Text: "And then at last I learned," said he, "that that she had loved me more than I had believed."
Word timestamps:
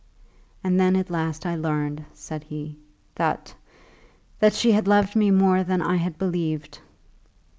"And 0.63 0.79
then 0.79 0.95
at 0.95 1.11
last 1.11 1.45
I 1.45 1.55
learned," 1.55 2.03
said 2.11 2.43
he, 2.45 2.75
"that 3.13 3.53
that 4.39 4.55
she 4.55 4.71
had 4.71 4.87
loved 4.87 5.15
me 5.15 5.29
more 5.29 5.63
than 5.63 5.79
I 5.83 5.97
had 5.97 6.17
believed." 6.17 6.79